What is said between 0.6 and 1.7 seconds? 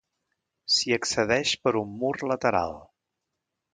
S'hi accedeix